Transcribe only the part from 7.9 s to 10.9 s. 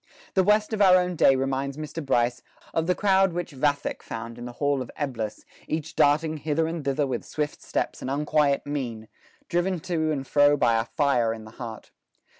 and unquiet mien, driven to and fro by a